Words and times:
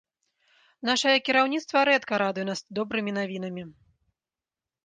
Нашае 0.89 1.13
кіраўніцтва 1.27 1.83
рэдка 1.89 2.13
радуе 2.23 2.45
нас 2.51 2.59
добрымі 2.81 3.11
навінамі. 3.19 3.63